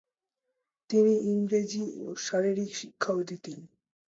[0.89, 3.59] তিনি ইংরেজি ও শারীরিক শিক্ষাও দিতেন।